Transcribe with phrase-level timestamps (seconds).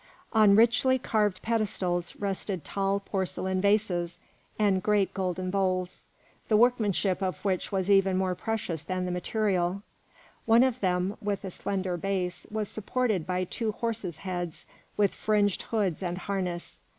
[0.33, 4.17] On richly carved pedestals rested tall porcelain vases
[4.57, 6.05] and great golden bowls,
[6.47, 9.83] the workmanship of which was even more precious than the material.
[10.47, 14.65] One of them with a slender base, was supported by two horses' heads
[14.97, 16.81] with fringed hoods and harness.